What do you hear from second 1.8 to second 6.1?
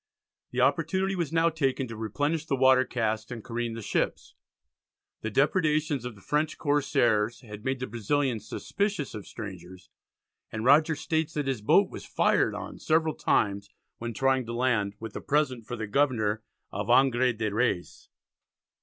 to replenish the water casks, and careen the ships. The depredations